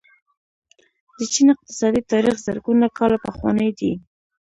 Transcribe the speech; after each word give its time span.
د 1.17 1.19
چین 1.33 1.47
اقتصادي 1.55 2.01
تاریخ 2.13 2.35
زرګونه 2.45 2.85
کاله 2.97 3.17
پخوانی 3.25 3.69
دی. 3.79 3.91